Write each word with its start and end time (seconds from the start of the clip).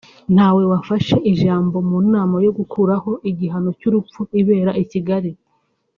na 0.35 0.47
we 0.55 0.63
wafashe 0.71 1.15
ijambo 1.31 1.75
mu 1.89 1.97
nama 2.13 2.35
yo 2.45 2.51
gukuraho 2.57 3.11
igihano 3.29 3.69
cy'urupfu 3.79 4.21
ibera 4.41 4.71
i 4.83 4.85
Kigali 4.91 5.31